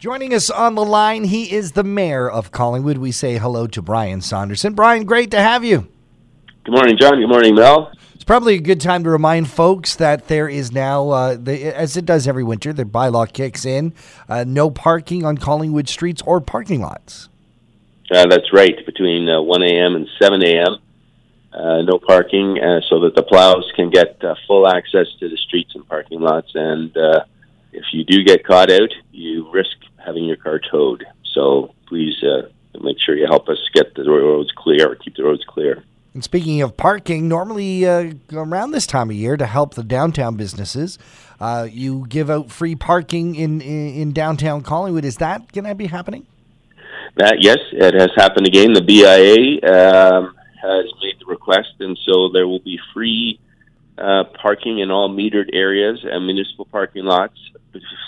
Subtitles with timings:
[0.00, 2.96] Joining us on the line, he is the mayor of Collingwood.
[2.96, 4.72] We say hello to Brian Saunderson.
[4.72, 5.88] Brian, great to have you.
[6.64, 7.20] Good morning, John.
[7.20, 7.92] Good morning, Mel.
[8.14, 11.98] It's probably a good time to remind folks that there is now, uh, the, as
[11.98, 13.92] it does every winter, the bylaw kicks in
[14.26, 17.28] uh, no parking on Collingwood streets or parking lots.
[18.10, 19.96] Uh, that's right, between uh, 1 a.m.
[19.96, 20.78] and 7 a.m.
[21.52, 25.36] Uh, no parking, uh, so that the plows can get uh, full access to the
[25.36, 26.52] streets and parking lots.
[26.54, 27.24] And uh,
[27.74, 31.04] if you do get caught out, you risk having your car towed.
[31.34, 32.48] So please uh,
[32.80, 35.84] make sure you help us get the roads clear or keep the roads clear.
[36.12, 40.36] And speaking of parking, normally uh, around this time of year to help the downtown
[40.36, 40.98] businesses,
[41.38, 45.04] uh, you give out free parking in, in, in downtown Collingwood.
[45.04, 46.26] Is that going to be happening?
[47.16, 48.72] That yes, it has happened again.
[48.72, 53.38] The BIA um, has made the request, and so there will be free
[53.98, 57.38] uh, parking in all metered areas and municipal parking lots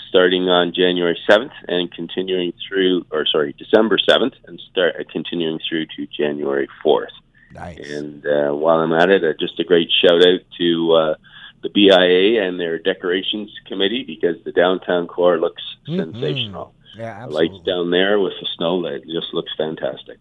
[0.08, 5.58] starting on January 7th and continuing through, or sorry, December 7th and start uh, continuing
[5.68, 7.06] through to January 4th.
[7.52, 7.78] Nice.
[7.90, 11.14] And uh, while I'm at it, uh, just a great shout out to uh,
[11.62, 16.12] the BIA and their decorations committee because the downtown core looks Mhm.
[16.12, 16.74] sensational.
[16.96, 20.18] Yeah, The lights down there with the snow, that just looks fantastic.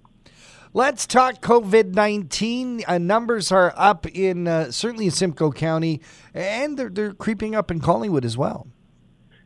[0.73, 2.83] Let's talk COVID 19.
[2.88, 6.00] Uh, numbers are up in uh, certainly in Simcoe County,
[6.33, 8.67] and they're, they're creeping up in Collingwood as well.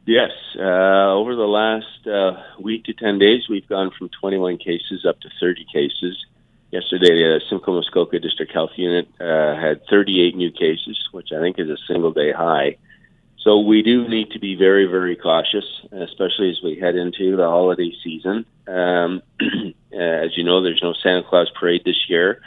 [0.05, 5.03] Yes, uh, over the last uh, week to 10 days, we've gone from 21 cases
[5.03, 6.23] up to 30 cases.
[6.71, 11.57] Yesterday, the Simcoe Muskoka District Health Unit uh, had 38 new cases, which I think
[11.57, 12.77] is a single day high.
[13.39, 17.45] So we do need to be very, very cautious, especially as we head into the
[17.45, 18.45] holiday season.
[18.67, 19.23] Um,
[19.91, 22.41] as you know, there's no Santa Claus parade this year.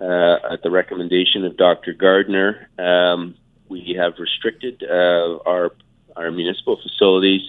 [0.00, 1.92] Uh, at the recommendation of Dr.
[1.92, 3.34] Gardner, um,
[3.68, 5.72] we have restricted uh, our
[6.16, 7.42] our municipal facilities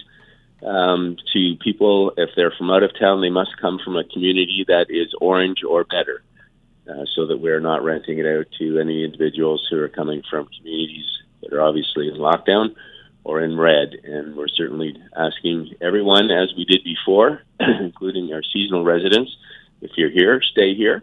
[0.64, 3.20] um, to people if they're from out of town.
[3.20, 6.22] They must come from a community that is orange or better,
[6.88, 10.48] uh, so that we're not renting it out to any individuals who are coming from
[10.58, 11.06] communities
[11.42, 12.74] that are obviously in lockdown
[13.24, 13.94] or in red.
[14.04, 19.36] And we're certainly asking everyone, as we did before, including our seasonal residents,
[19.80, 21.02] if you're here, stay here.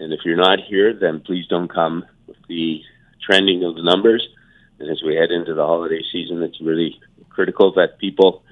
[0.00, 2.82] And if you're not here, then please don't come with the
[3.22, 4.26] trending of the numbers.
[4.78, 8.42] And as we head into the holiday season, it's really critical that people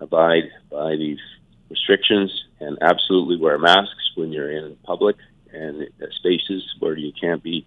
[0.00, 1.18] abide by these
[1.70, 2.30] restrictions
[2.60, 5.16] and absolutely wear masks when you're in public
[5.52, 7.66] and spaces where you can't be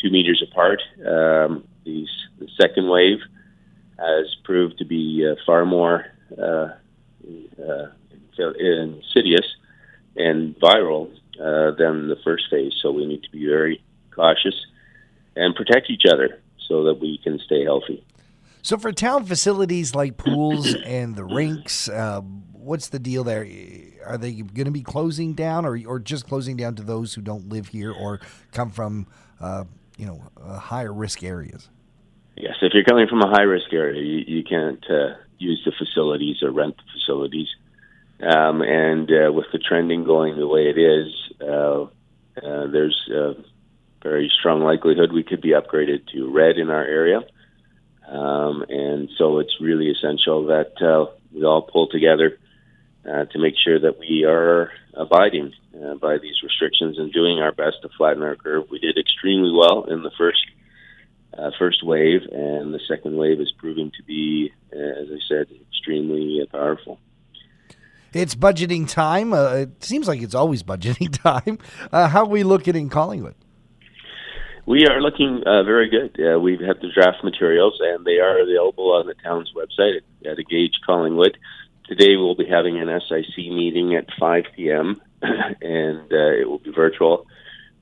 [0.00, 0.80] two meters apart.
[1.06, 2.08] Um, these
[2.38, 3.18] the second wave
[3.98, 6.06] has proved to be uh, far more
[6.38, 6.68] uh,
[7.62, 7.86] uh,
[8.38, 9.46] insidious
[10.16, 11.10] and viral
[11.40, 12.74] uh, than the first phase.
[12.82, 13.82] So we need to be very
[14.14, 14.54] cautious
[15.34, 18.04] and protect each other so that we can stay healthy.
[18.62, 22.20] So, for town facilities like pools and the rinks, uh,
[22.52, 23.46] what's the deal there?
[24.04, 27.22] Are they going to be closing down, or or just closing down to those who
[27.22, 28.20] don't live here or
[28.52, 29.06] come from,
[29.40, 29.64] uh,
[29.96, 31.68] you know, uh, higher risk areas?
[32.36, 35.72] Yes, if you're coming from a high risk area, you, you can't uh, use the
[35.72, 37.48] facilities or rent the facilities.
[38.20, 41.84] Um, and uh, with the trending going the way it is, uh,
[42.42, 43.08] uh, there's
[44.02, 47.20] very strong likelihood we could be upgraded to red in our area.
[48.08, 52.38] Um, and so it's really essential that uh, we all pull together
[53.04, 55.52] uh, to make sure that we are abiding
[55.84, 58.64] uh, by these restrictions and doing our best to flatten our curve.
[58.70, 60.44] We did extremely well in the first
[61.36, 65.46] uh, first wave, and the second wave is proving to be, uh, as I said,
[65.68, 66.98] extremely powerful.
[68.12, 69.34] It's budgeting time.
[69.34, 71.58] Uh, it seems like it's always budgeting time.
[71.92, 73.34] Uh, how are we looking in Collingwood?
[74.66, 76.18] We are looking uh, very good.
[76.18, 80.38] Uh, we have the draft materials, and they are available on the town's website at,
[80.38, 81.38] at Gauge Collingwood.
[81.86, 86.72] Today, we'll be having an SIC meeting at 5 p.m., and uh, it will be
[86.72, 87.28] virtual,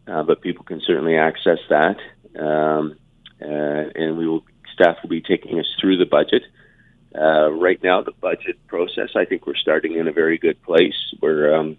[0.07, 1.97] uh, but people can certainly access that.
[2.39, 2.99] Um,
[3.41, 4.45] uh, and we will
[4.75, 6.43] staff will be taking us through the budget.
[7.15, 11.15] Uh, right now, the budget process, I think we're starting in a very good place.
[11.19, 11.79] We're um,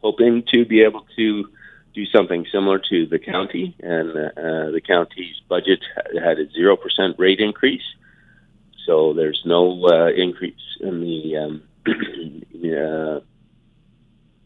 [0.00, 1.48] hoping to be able to
[1.94, 5.80] do something similar to the county, and uh, the county's budget
[6.22, 7.82] had a zero percent rate increase.
[8.86, 13.20] So there's no uh, increase in the um, uh,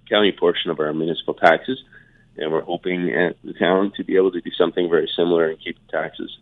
[0.08, 1.82] county portion of our municipal taxes,
[2.36, 5.60] and we're hoping at the town to be able to do something very similar and
[5.60, 6.36] keep the taxes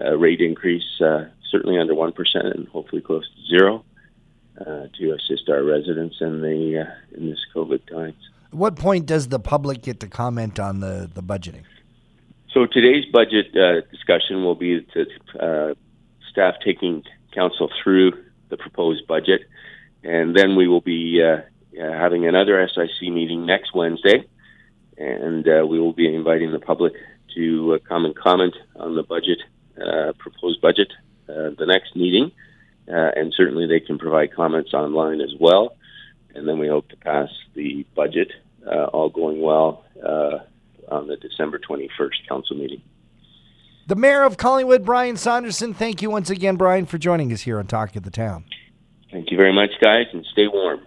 [0.00, 3.84] uh, rate increase uh, certainly under one percent and hopefully close to zero
[4.60, 6.86] uh, to assist our residents in the
[7.16, 8.30] in this COVID times.
[8.50, 11.62] At what point does the public get to comment on the, the budgeting?
[12.52, 15.06] So today's budget uh, discussion will be to
[15.38, 15.74] uh,
[16.28, 18.12] staff taking council through
[18.48, 19.42] the proposed budget,
[20.02, 21.42] and then we will be uh,
[21.80, 24.26] uh, having another SIC meeting next Wednesday,
[24.98, 26.94] and uh, we will be inviting the public
[27.36, 29.38] to uh, come and comment on the budget,
[30.18, 30.92] proposed budget,
[31.28, 32.32] the next meeting,
[32.88, 35.76] and certainly they can provide comments online as well.
[36.34, 38.30] And then we hope to pass the budget,
[38.66, 40.38] uh, all going well, uh,
[40.88, 42.82] on the December 21st council meeting.
[43.86, 45.74] The mayor of Collingwood, Brian Saunderson.
[45.74, 48.44] Thank you once again, Brian, for joining us here on Talk of the Town.
[49.10, 50.80] Thank you very much, guys, and stay warm.